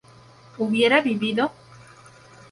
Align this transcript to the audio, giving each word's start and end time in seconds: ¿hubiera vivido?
¿hubiera 0.57 0.99
vivido? 1.01 1.51